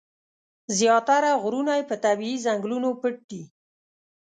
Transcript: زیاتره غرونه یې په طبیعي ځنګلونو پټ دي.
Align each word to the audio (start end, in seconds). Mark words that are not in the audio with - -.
زیاتره 0.77 1.31
غرونه 1.43 1.73
یې 1.79 1.83
په 1.89 1.95
طبیعي 2.05 2.37
ځنګلونو 2.45 2.89
پټ 3.01 3.15
دي. 3.29 3.43